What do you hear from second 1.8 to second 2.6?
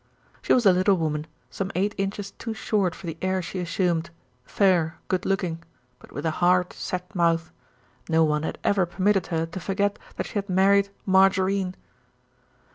inches too